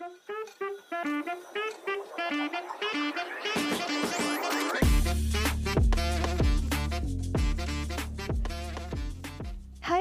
[0.00, 0.08] Hai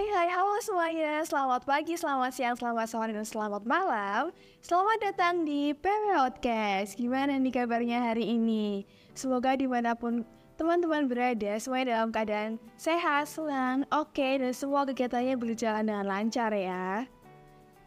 [0.07, 4.31] hai halo semuanya, selamat pagi, selamat siang, selamat sore, dan selamat malam.
[4.63, 6.95] Selamat datang di PW Podcast.
[6.95, 8.87] Gimana nih kabarnya hari ini?
[9.19, 10.23] Semoga di mana pun
[10.55, 17.03] teman-teman berada, semuanya dalam keadaan sehat, senang, oke, dan semua kegiatannya berjalan dengan lancar ya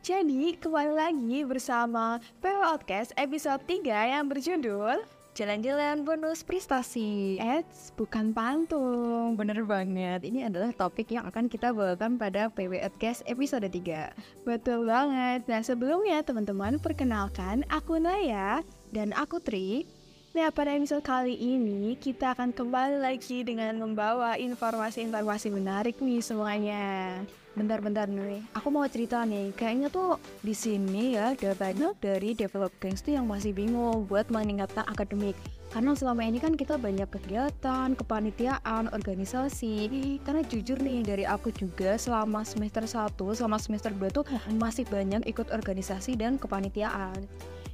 [0.03, 3.87] Jadi, kembali lagi bersama Podcast episode 3
[4.19, 4.99] yang berjudul
[5.39, 7.39] Jalan-jalan bonus prestasi.
[7.39, 13.23] Eits, bukan pantung Bener banget, ini adalah topik yang akan kita bawakan pada PW Podcast
[13.31, 15.47] episode 3 Betul banget.
[15.47, 20.02] Nah sebelumnya teman-teman perkenalkan aku Naya dan aku Tri.
[20.33, 27.21] Nah pada episode kali ini kita akan kembali lagi dengan membawa informasi-informasi menarik nih semuanya.
[27.53, 29.53] Bentar-bentar nih, aku mau cerita nih.
[29.53, 34.33] Kayaknya tuh di sini ya ada banyak dari develop gangs tuh yang masih bingung buat
[34.33, 35.37] meningkatkan akademik.
[35.69, 40.17] Karena selama ini kan kita banyak kegiatan, kepanitiaan, organisasi.
[40.25, 44.25] Karena jujur nih dari aku juga selama semester 1, selama semester 2 tuh
[44.57, 47.21] masih banyak ikut organisasi dan kepanitiaan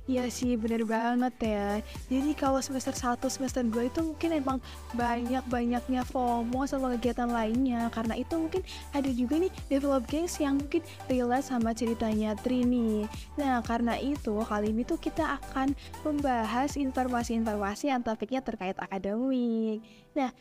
[0.09, 1.84] Iya sih bener banget ya.
[2.09, 4.59] Jadi kalau semester 1, semester 2 itu mungkin emang
[4.97, 7.92] banyak-banyaknya FOMO sama kegiatan lainnya.
[7.92, 8.65] Karena itu mungkin
[8.97, 10.81] ada juga nih develop gangs yang mungkin
[11.12, 13.05] relate sama ceritanya Tri nih.
[13.37, 19.84] Nah karena itu kali ini tuh kita akan membahas informasi-informasi yang topiknya terkait akademik.
[20.17, 20.33] Nah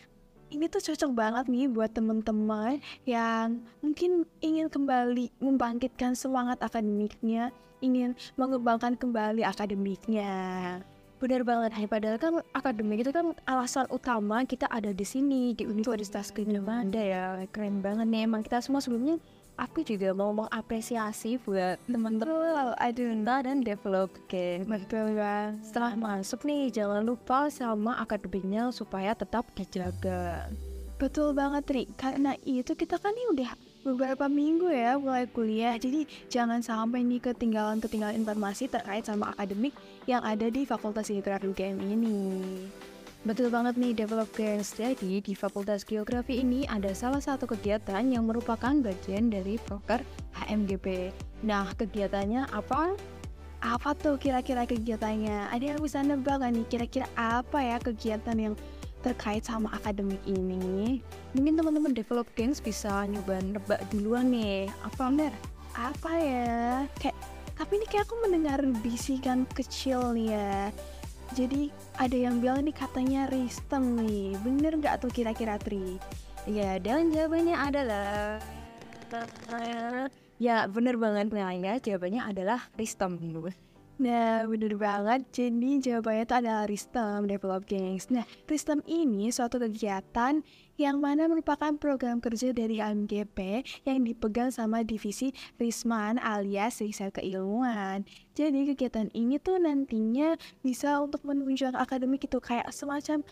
[0.48, 7.52] ini tuh cocok banget nih buat temen-temen yang mungkin ingin kembali membangkitkan semangat akademiknya,
[7.84, 10.34] ingin mengembangkan kembali akademiknya.
[11.18, 11.90] Bener banget, Hai.
[11.90, 17.02] Padahal kan akademik itu kan alasan utama kita ada di sini di Universitas Gajah Mada
[17.02, 17.42] ya.
[17.50, 18.30] Keren banget nih.
[18.30, 19.18] Emang kita semua sebelumnya
[19.58, 24.70] aku juga mau mengapresiasi buat teman-teman Adunta dan Develop Game.
[24.70, 25.58] Betul kan?
[25.66, 30.48] Setelah masuk nih, jangan lupa sama akademiknya supaya tetap dijaga.
[30.98, 33.52] Betul banget Tri, karena itu kita kan nih udah
[33.86, 39.72] beberapa minggu ya mulai kuliah Jadi jangan sampai nih ketinggalan-ketinggalan informasi terkait sama akademik
[40.10, 42.18] yang ada di Fakultas Geografi UGM ini
[43.26, 44.78] Betul banget nih Develop Games.
[44.78, 50.06] Jadi di Fakultas Geografi ini ada salah satu kegiatan yang merupakan bagian dari proker
[50.38, 51.10] HMGP.
[51.42, 52.94] Nah kegiatannya apa?
[53.58, 55.50] Apa tuh kira-kira kegiatannya?
[55.50, 58.54] Ada yang bisa nebak nih kira-kira apa ya kegiatan yang
[59.02, 61.02] terkait sama akademik ini?
[61.34, 64.70] Mungkin teman-teman Develop Games bisa nyoba nebak duluan nih.
[64.86, 65.34] Apa bener?
[65.74, 66.86] Apa ya?
[67.02, 67.18] Kayak
[67.58, 70.70] tapi ini kayak aku mendengar bisikan kecil nih ya.
[71.36, 76.00] Jadi ada yang bilang nih katanya Ristem nih, bener nggak tuh kira-kira Tri?
[76.48, 78.40] Ya dan jawabannya adalah
[80.40, 83.20] Ya bener banget Naya, jawabannya adalah Ristem
[83.98, 85.26] Nah, bener banget.
[85.34, 88.14] Jadi jawabannya itu adalah Ristem Develop Gangs.
[88.14, 90.46] Nah, Ristem ini suatu kegiatan
[90.78, 98.06] yang mana merupakan program kerja dari AMGP yang dipegang sama divisi Risman alias riset keilmuan.
[98.38, 103.26] Jadi kegiatan ini tuh nantinya bisa untuk menunjang akademik itu kayak semacam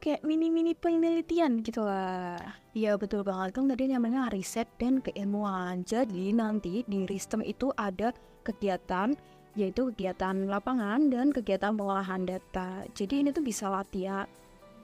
[0.00, 2.40] kayak mini-mini penelitian gitu lah.
[2.72, 5.84] Iya betul banget kan tadi namanya riset dan keilmuan.
[5.84, 9.12] Jadi nanti di Ristem itu ada kegiatan
[9.58, 12.86] yaitu kegiatan lapangan dan kegiatan pengolahan data.
[12.94, 14.26] Jadi ini tuh bisa latihan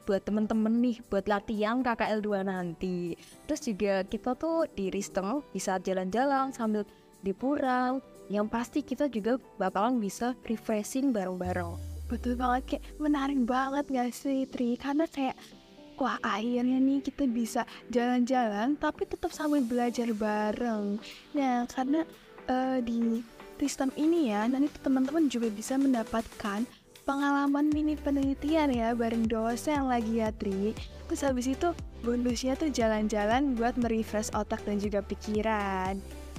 [0.06, 3.18] buat temen-temen nih buat latihan KKL2 nanti.
[3.50, 6.86] Terus juga kita tuh di Ristem bisa jalan-jalan sambil
[7.20, 7.98] di pura.
[8.26, 11.78] Yang pasti kita juga bakalan bisa refreshing bareng-bareng.
[12.06, 14.78] Betul banget, kayak menarik banget gak sih Tri?
[14.78, 15.34] Karena kayak,
[15.98, 21.02] wah akhirnya nih kita bisa jalan-jalan tapi tetap sambil belajar bareng.
[21.34, 22.02] Nah, karena
[22.50, 23.22] uh, di
[23.64, 26.68] sistem ini ya, nanti teman-teman juga bisa mendapatkan
[27.06, 30.74] pengalaman mini penelitian ya bareng dosen lagi ya Tri.
[31.06, 31.70] Terus habis itu
[32.02, 35.96] bonusnya tuh jalan-jalan buat merefresh otak dan juga pikiran.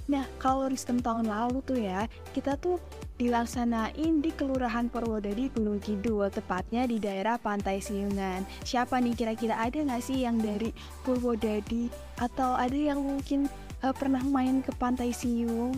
[0.08, 2.80] Nah, kalau sistem tahun lalu tuh ya, kita tuh
[3.20, 8.48] dilaksanain di Kelurahan Purwodadi Gunung Kidul, tepatnya di daerah Pantai Siungan.
[8.64, 10.72] Siapa nih kira-kira ada nggak sih yang dari
[11.04, 11.92] Purwodadi
[12.24, 13.52] atau ada yang mungkin
[13.84, 15.76] uh, pernah main ke Pantai Siung?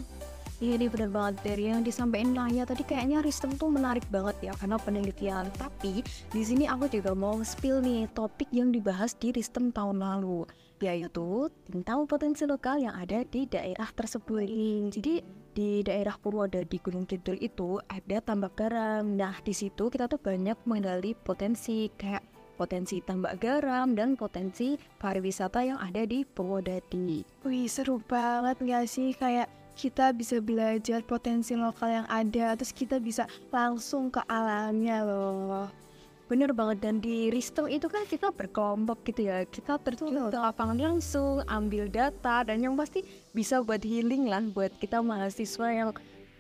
[0.59, 4.53] Iya nih bener banget dari yang disampaikan Naya tadi kayaknya Ristem tuh menarik banget ya
[4.59, 5.47] karena penelitian.
[5.55, 10.43] Tapi di sini aku juga mau spill nih topik yang dibahas di Ristem tahun lalu
[10.79, 14.47] yaitu tentang potensi lokal yang ada di daerah tersebut.
[14.91, 15.23] Jadi
[15.55, 19.15] di daerah Purwodadi Gunung Kidul itu ada tambak garam.
[19.15, 22.23] Nah di situ kita tuh banyak mengenali potensi kayak
[22.59, 27.23] potensi tambak garam dan potensi pariwisata yang ada di Purwodadi.
[27.47, 29.47] Wih seru banget gak sih kayak
[29.79, 35.71] kita bisa belajar potensi lokal yang ada terus kita bisa langsung ke alamnya loh.
[36.27, 39.47] Bener banget dan di Ristem itu kan kita berkelompok gitu ya.
[39.47, 44.75] Kita terjun ke lapangan langsung ambil data dan yang pasti bisa buat healing lah buat
[44.83, 45.89] kita mahasiswa yang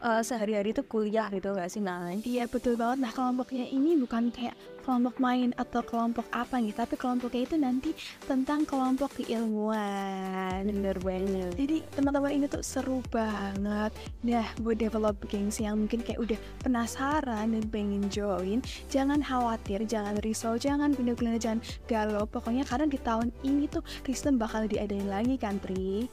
[0.03, 2.23] uh, sehari-hari itu kuliah gitu gak sih Nay?
[2.23, 3.03] Iya betul banget.
[3.03, 7.89] Nah kelompoknya ini bukan kayak kelompok main atau kelompok apa nih, tapi kelompoknya itu nanti
[8.25, 10.65] tentang kelompok keilmuan.
[10.65, 11.53] Bener banget.
[11.53, 13.93] Jadi teman-teman ini tuh seru banget.
[14.25, 20.17] Nah buat develop games yang mungkin kayak udah penasaran dan pengen join, jangan khawatir, jangan
[20.25, 22.25] risau, jangan bener-bener jangan galau.
[22.25, 26.09] Pokoknya karena di tahun ini tuh Kristen bakal diadain lagi kan Tri.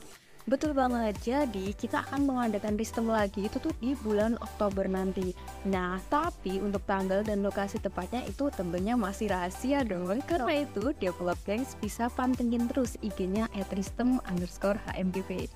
[0.46, 5.34] Betul banget, jadi kita akan mengadakan sistem lagi itu tuh di bulan Oktober nanti.
[5.66, 10.06] Nah, tapi untuk tanggal dan lokasi tepatnya itu tentunya masih rahasia dong.
[10.22, 15.50] Karena itu, Develop Gangs bisa pantengin terus IG-nya @ristem underscore HMGP.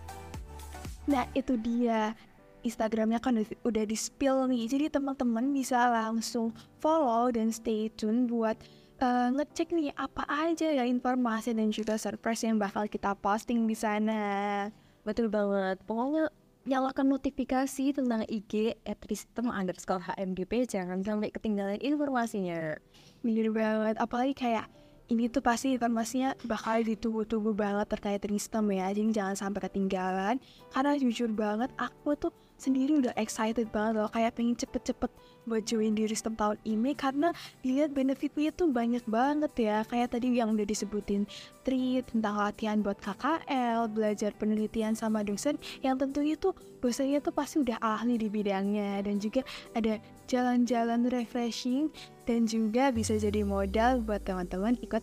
[1.07, 2.19] Nah, itu dia.
[2.61, 8.59] Instagramnya kan udah di spill nih, jadi teman-teman bisa langsung follow dan stay tune buat
[9.01, 13.75] uh, ngecek nih apa aja ya informasi dan juga surprise yang bakal kita posting di
[13.75, 14.69] sana.
[15.03, 15.81] Betul banget.
[15.89, 16.29] Pokoknya
[16.69, 22.77] nyalakan notifikasi tentang IG at system underscore HMDP jangan sampai ketinggalan informasinya.
[23.25, 23.97] Bener banget.
[23.97, 24.69] Apalagi kayak
[25.11, 28.93] ini tuh pasti informasinya bakal ditunggu-tunggu banget terkait sistem ya.
[28.95, 30.39] Jadi jangan sampai ketinggalan.
[30.71, 35.11] Karena jujur banget aku tuh sendiri udah excited banget loh kayak pengen cepet-cepet
[35.49, 37.33] buat join di sistem tahun ini karena
[37.65, 39.83] dilihat benefitnya tuh banyak banget ya.
[39.89, 41.25] Kayak tadi yang udah disebutin
[41.65, 46.53] tri tentang latihan buat KKL belajar penelitian sama dosen yang tentunya tuh
[46.85, 49.01] dosennya tuh pasti udah ahli di bidangnya.
[49.01, 49.41] Dan juga
[49.73, 49.97] ada
[50.31, 51.91] jalan-jalan refreshing
[52.29, 55.03] dan juga bisa jadi modal buat teman-teman ikut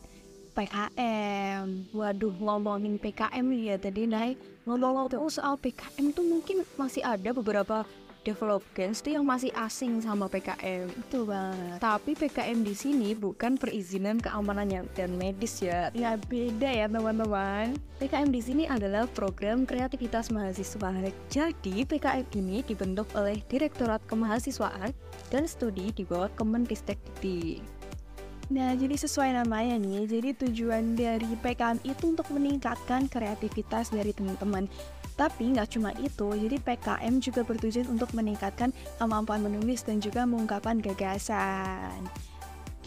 [0.57, 1.93] PKM.
[1.93, 4.41] Waduh, ngomongin PKM ya tadi naik.
[4.65, 7.85] Ngomong-ngomong soal PKM tuh mungkin masih ada beberapa
[8.27, 10.91] develop games tuh yang masih asing sama PKM.
[10.91, 11.79] Itu banget.
[11.79, 15.87] Tapi PKM di sini bukan perizinan keamanan dan medis ya.
[15.95, 17.79] Ya beda ya teman-teman.
[18.03, 20.91] PKM di sini adalah program kreativitas mahasiswa.
[21.31, 24.91] Jadi PKM ini dibentuk oleh Direktorat Kemahasiswaan
[25.31, 27.76] dan Studi di bawah Kemenristek Dikti.
[28.47, 34.71] Nah, jadi sesuai namanya nih, jadi tujuan dari PKM itu untuk meningkatkan kreativitas dari teman-teman.
[35.19, 38.71] Tapi nggak cuma itu, jadi PKM juga bertujuan untuk meningkatkan
[39.03, 42.07] kemampuan menulis dan juga mengungkapkan gagasan.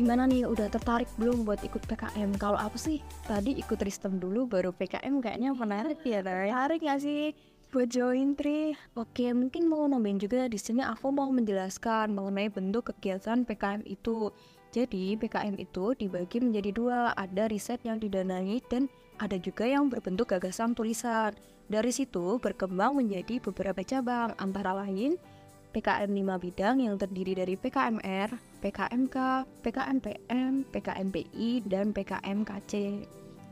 [0.01, 2.41] Gimana nih, udah tertarik belum buat ikut PKM?
[2.41, 7.37] Kalau aku sih, tadi ikut Ristem dulu, baru PKM kayaknya menarik ya, Tertarik nggak sih?
[7.71, 8.75] buat join Tri.
[8.99, 14.35] Oke, mungkin mau nambahin juga di sini aku mau menjelaskan mengenai bentuk kegiatan PKM itu.
[14.71, 18.87] Jadi PKM itu dibagi menjadi dua, ada riset yang didanai dan
[19.19, 21.35] ada juga yang berbentuk gagasan tulisan.
[21.67, 25.19] Dari situ berkembang menjadi beberapa cabang, antara lain
[25.71, 29.17] PKM 5 bidang yang terdiri dari PKMR, PKMK,
[29.63, 32.73] PKMPM, PKMPI, dan PKMKC.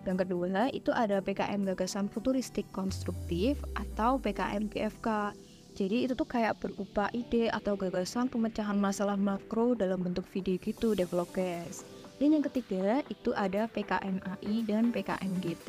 [0.02, 5.34] Yang kedua itu ada PKM gagasan futuristik konstruktif atau PKM GFK
[5.78, 10.98] jadi itu tuh kayak berupa ide atau gagasan pemecahan masalah makro dalam bentuk video gitu
[10.98, 11.86] develop case.
[12.18, 15.68] Dan yang ketiga itu ada PKMAI dan PKMGT.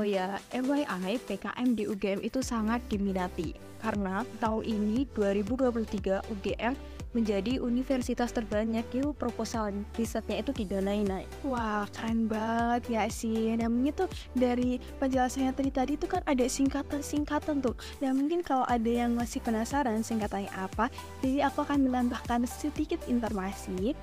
[0.00, 3.52] Oh ya, FYI, PKM di UGM itu sangat diminati
[3.84, 6.72] karena tahun ini 2023 UGM
[7.14, 11.30] menjadi universitas terbanyak yuk proposal risetnya itu didanai naik.
[11.46, 13.54] Wah keren banget ya sih.
[13.54, 17.78] Nah mungkin tuh dari penjelasannya tadi tadi tuh kan ada singkatan-singkatan tuh.
[18.02, 20.90] Nah mungkin kalau ada yang masih penasaran singkatannya apa,
[21.22, 23.94] jadi aku akan menambahkan sedikit informasi.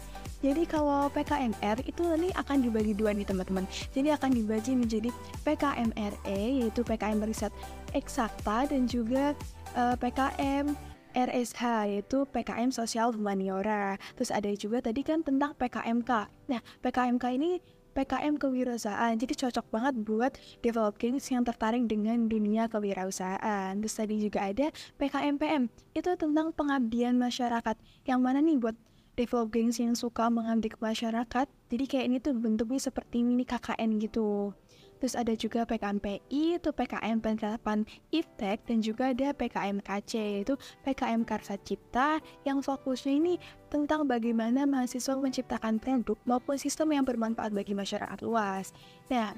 [0.42, 3.70] Jadi kalau PKMR itu nanti akan dibagi dua nih teman-teman.
[3.94, 5.14] Jadi akan dibagi menjadi
[5.46, 7.54] PKMRE yaitu PKM riset
[7.94, 9.38] eksakta dan juga
[9.78, 14.00] eh, PKM RSH yaitu PKM Sosial Humaniora.
[14.18, 16.12] Terus ada juga tadi kan tentang PKMK.
[16.50, 19.14] Nah, PKMK ini PKM kewirausahaan.
[19.20, 20.32] Jadi cocok banget buat
[20.64, 23.76] develop games yang tertarik dengan dunia kewirausahaan.
[23.84, 25.68] Terus tadi juga ada PKMPM.
[25.92, 27.76] Itu tentang pengabdian masyarakat.
[28.08, 28.76] Yang mana nih buat
[29.20, 31.48] develop games yang suka mengabdi ke masyarakat.
[31.68, 34.56] Jadi kayak ini tuh bentuknya seperti mini KKN gitu.
[35.02, 40.54] Terus ada juga PKMPI, itu PKM penerapan IFTEK, dan juga ada PKM KC, yaitu
[40.86, 43.34] PKM Karsa Cipta, yang fokusnya ini
[43.74, 48.78] tentang bagaimana mahasiswa menciptakan produk maupun sistem yang bermanfaat bagi masyarakat luas.
[49.10, 49.34] Nah,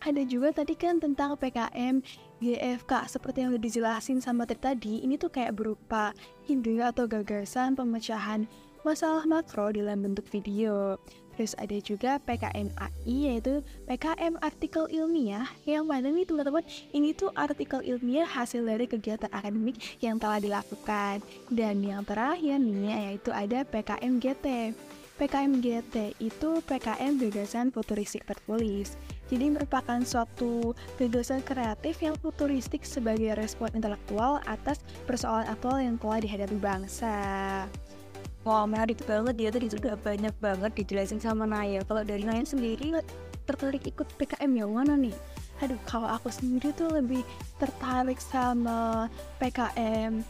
[0.00, 2.00] ada juga tadi kan tentang PKM
[2.40, 6.16] GFK seperti yang udah dijelasin sama tadi ini tuh kayak berupa
[6.48, 8.48] ide atau gagasan pemecahan
[8.80, 10.96] masalah makro dalam bentuk video.
[11.40, 16.60] Terus ada juga PKMAI yaitu PKM artikel ilmiah yang mana nih teman-teman
[16.92, 21.24] ini tuh artikel ilmiah hasil dari kegiatan akademik yang telah dilakukan.
[21.48, 24.76] Dan yang terakhir nih yaitu ada PKM GT.
[25.16, 29.00] PKM GT itu PKM gagasan futuristik tertulis.
[29.32, 36.20] Jadi merupakan suatu gagasan kreatif yang futuristik sebagai respon intelektual atas persoalan aktual yang telah
[36.20, 37.16] dihadapi bangsa.
[38.40, 41.84] Wah menarik banget ya tadi sudah banyak banget dijelasin sama Naya.
[41.84, 42.96] Kalau dari Naya sendiri
[43.44, 45.12] tertarik ikut PKM yang mana nih?
[45.60, 47.20] Aduh, kalau aku sendiri tuh lebih
[47.60, 50.24] tertarik sama PKM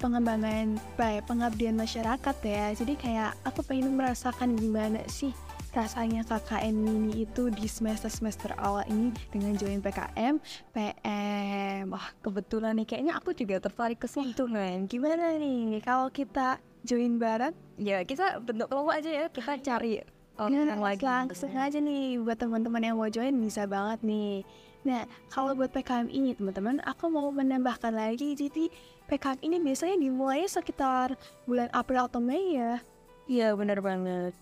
[0.00, 5.32] pengembangan baik pengabdian masyarakat ya jadi kayak aku pengen merasakan gimana sih
[5.72, 10.38] rasanya KKN mini itu di semester-semester awal ini dengan join PKM,
[10.70, 11.90] PM.
[11.90, 14.46] Wah, kebetulan nih kayaknya aku juga tertarik ke situ.
[14.86, 17.56] Gimana nih kalau kita join bareng?
[17.80, 19.24] Ya, kita bentuk kelompok aja ya.
[19.32, 20.04] Kita cari
[20.38, 21.02] orang lagi.
[21.02, 24.44] Langsung aja nih buat teman-teman yang mau join bisa banget nih.
[24.84, 28.36] Nah, kalau buat PKM ini teman-teman, aku mau menambahkan lagi.
[28.36, 28.68] Jadi
[29.08, 31.16] PKM ini biasanya dimulai sekitar
[31.48, 32.84] bulan April atau Mei ya.
[33.24, 34.36] Iya, benar banget.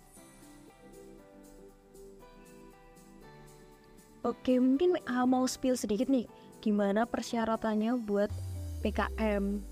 [4.22, 6.30] Oke, mungkin uh, mau spill sedikit nih,
[6.62, 8.30] gimana persyaratannya buat
[8.86, 9.71] PKM.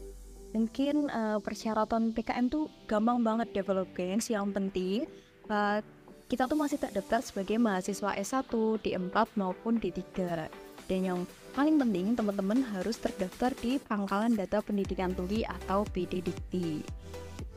[0.51, 5.07] Mungkin uh, persyaratan PKM tuh gampang banget develop gains, yang penting
[5.47, 5.79] uh,
[6.31, 8.47] kita tuh masih terdaftar sebagai mahasiswa S1,
[8.83, 10.03] D4 maupun D3.
[10.87, 11.21] Dan yang
[11.55, 16.83] paling penting teman-teman harus terdaftar di Pangkalan Data Pendidikan Tinggi atau PDDT.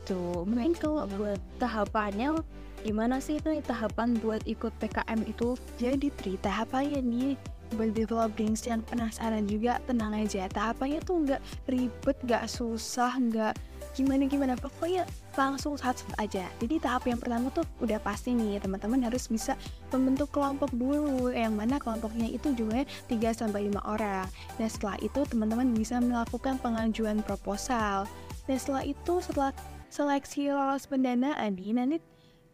[0.02, 2.34] Itu mungkin kalau buat tahapannya
[2.82, 5.54] gimana sih nih tahapan buat ikut PKM itu?
[5.78, 7.32] Jadi tri tahapannya nih
[7.74, 10.46] buat develop drinks yang penasaran juga tenang aja.
[10.48, 13.54] Tahapannya tuh nggak ribet nggak susah nggak
[13.94, 15.06] gimana gimana pokoknya
[15.38, 16.46] langsung satu aja.
[16.58, 19.54] Jadi tahap yang pertama tuh udah pasti nih teman-teman harus bisa
[19.94, 21.30] membentuk kelompok dulu.
[21.30, 24.26] Yang mana kelompoknya itu juga 3 sampai 5 orang.
[24.58, 28.10] Dan setelah itu teman-teman bisa melakukan pengajuan proposal.
[28.50, 29.52] Dan setelah itu setelah
[29.94, 31.96] seleksi lolos pendanaan nih nanti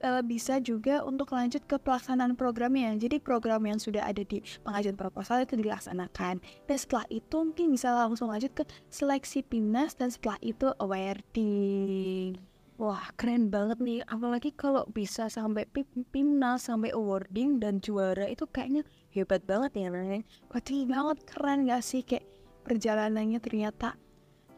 [0.04, 2.96] uh, bisa juga untuk lanjut ke pelaksanaan programnya.
[2.96, 6.40] Jadi program yang sudah ada di pengajuan proposal itu dilaksanakan.
[6.40, 12.40] Dan setelah itu mungkin bisa langsung lanjut ke seleksi PIMNAS dan setelah itu awarding.
[12.80, 15.68] Wah keren banget nih, apalagi kalau bisa sampai
[16.12, 20.24] PIMNAS, sampai awarding dan juara itu kayaknya hebat banget ya Neng.
[20.48, 22.24] Betul banget, keren gak sih kayak
[22.64, 24.00] perjalanannya ternyata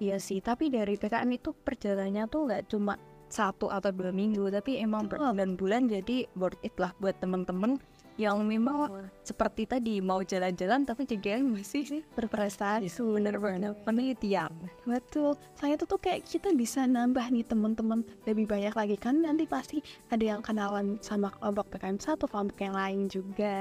[0.02, 2.98] Iya sih, tapi dari PKM itu perjalanannya tuh gak cuma
[3.32, 7.80] satu atau dua minggu tapi emang berbulan-bulan jadi worth it lah buat temen-temen
[8.20, 9.04] yang memang oh.
[9.24, 12.92] seperti tadi mau jalan-jalan tapi juga masih sih berprestasi.
[13.00, 14.52] Bener-bener penelitian
[14.84, 15.36] betul.
[15.56, 19.80] Saya tuh tuh kayak kita bisa nambah nih teman-teman lebih banyak lagi kan nanti pasti
[20.12, 23.56] ada yang kenalan sama kelompok PKM satu kelompok yang lain juga.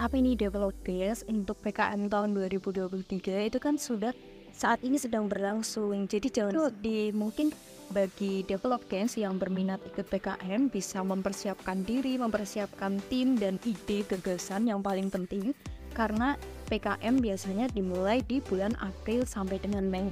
[0.00, 3.04] Tapi ini develop base untuk PKM tahun 2023
[3.52, 4.16] itu kan sudah
[4.54, 5.94] saat ini sedang berlangsung.
[6.06, 7.50] Jadi jangan di mungkin
[7.90, 14.70] bagi develop games yang berminat ikut PKM bisa mempersiapkan diri, mempersiapkan tim dan ide gagasan
[14.70, 15.50] yang paling penting.
[15.90, 16.38] Karena
[16.70, 20.06] PKM biasanya dimulai di bulan April sampai dengan Mei.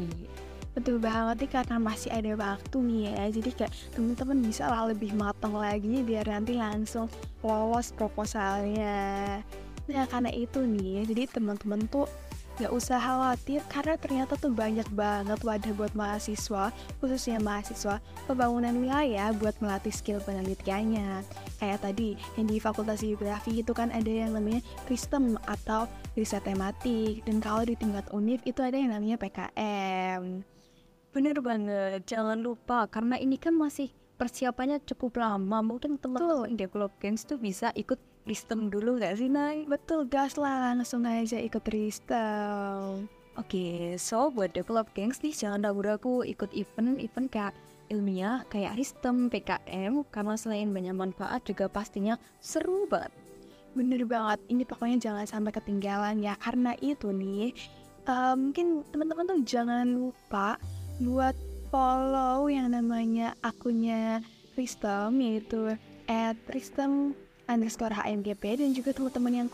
[0.75, 3.23] Betul banget nih karena masih ada waktu nih ya.
[3.31, 7.07] Jadi kayak teman-teman bisa lah lebih matang lagi biar nanti langsung
[7.43, 9.39] lolos proposalnya.
[9.89, 12.07] Nah karena itu nih jadi teman-teman tuh
[12.59, 19.31] Gak usah khawatir karena ternyata tuh banyak banget wadah buat mahasiswa, khususnya mahasiswa pembangunan wilayah
[19.31, 21.23] buat melatih skill penelitiannya.
[21.63, 24.59] Kayak tadi yang di Fakultas Geografi itu kan ada yang namanya
[24.91, 25.87] sistem atau
[26.19, 30.43] riset tematik dan kalau di tingkat univ itu ada yang namanya PKM.
[31.15, 37.23] Bener banget, jangan lupa karena ini kan masih persiapannya cukup lama mungkin teman-teman develop games
[37.23, 39.65] tuh bisa ikut Ristem dulu gak sih Nay?
[39.65, 43.09] Betul gas lah langsung aja ikut Ristem
[43.39, 47.55] Oke, okay, so buat develop gangs nih jangan ragu-ragu ikut event-event kayak
[47.89, 53.15] ilmiah kayak Ristem, PKM karena selain banyak manfaat juga pastinya seru banget.
[53.79, 57.55] Bener banget, ini pokoknya jangan sampai ketinggalan ya karena itu nih
[58.11, 60.59] uh, mungkin teman-teman tuh jangan lupa
[60.99, 61.39] buat
[61.71, 64.19] follow yang namanya akunnya
[64.59, 65.79] Ristem yaitu
[66.11, 67.15] at Ristem
[67.49, 69.49] underscore HMGP dan juga teman-teman yang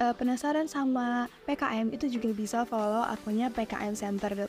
[0.00, 4.48] uh, penasaran sama PKM itu juga bisa follow akunnya PKM Center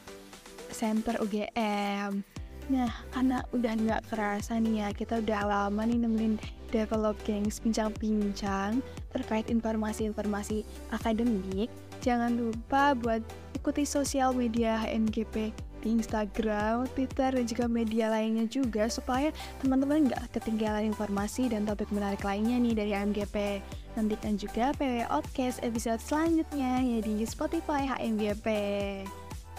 [0.71, 2.23] Center UGM.
[2.65, 6.35] Nah, karena udah nggak kerasa nih ya, kita udah lama nih nemenin
[6.73, 8.81] Develop Gangs bincang-bincang
[9.13, 11.69] terkait informasi-informasi akademik.
[12.01, 13.21] Jangan lupa buat
[13.53, 15.53] ikuti sosial media HMGP
[15.85, 19.29] di Instagram, Twitter, dan juga media lainnya juga supaya
[19.61, 23.61] teman-teman nggak ketinggalan informasi dan topik menarik lainnya nih dari HMGP.
[23.93, 28.47] Nantikan juga PW Outcast episode selanjutnya ya di Spotify HMGP.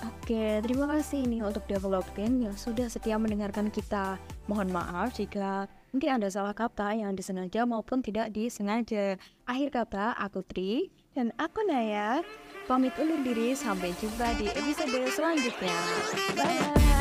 [0.05, 4.21] Oke, terima kasih nih untuk developing yang sudah setia mendengarkan kita.
[4.45, 9.17] Mohon maaf jika mungkin ada salah kata yang disengaja maupun tidak disengaja.
[9.49, 12.21] Akhir kata, aku Tri Dan aku Naya.
[12.67, 15.79] Pamit undur diri sampai jumpa di episode selanjutnya.
[16.35, 16.96] Bye.